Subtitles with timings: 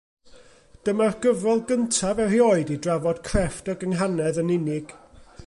[0.87, 4.99] Dyma'r gyfrol gyntaf erioed i drafod crefft y gynghanedd yn unig.